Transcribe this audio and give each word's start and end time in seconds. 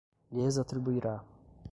lhes 0.31 0.57
atribuirá 0.57 1.15